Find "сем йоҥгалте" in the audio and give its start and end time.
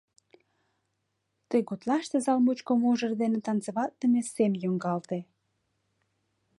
4.33-5.19